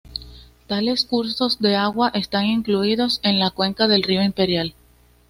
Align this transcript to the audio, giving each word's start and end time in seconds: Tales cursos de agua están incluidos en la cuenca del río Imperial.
Tales 0.65 1.05
cursos 1.05 1.59
de 1.59 1.75
agua 1.75 2.09
están 2.15 2.47
incluidos 2.47 3.19
en 3.21 3.37
la 3.39 3.51
cuenca 3.51 3.87
del 3.87 4.01
río 4.01 4.23
Imperial. 4.23 4.73